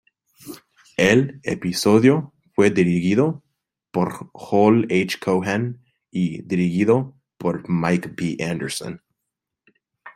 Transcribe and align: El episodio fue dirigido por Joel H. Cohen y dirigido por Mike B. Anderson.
El 0.97 1.39
episodio 1.43 2.33
fue 2.55 2.71
dirigido 2.71 3.43
por 3.91 4.31
Joel 4.33 4.85
H. 4.85 5.19
Cohen 5.23 5.85
y 6.09 6.41
dirigido 6.41 7.15
por 7.37 7.69
Mike 7.69 8.09
B. 8.17 8.43
Anderson. 8.43 9.03